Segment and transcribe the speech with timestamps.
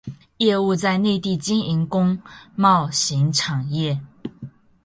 [0.37, 2.19] 业务在内地经营工
[2.55, 4.01] 贸型产业。